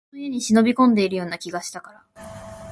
[0.11, 2.01] 人の家に忍び込んでいるような気がしたから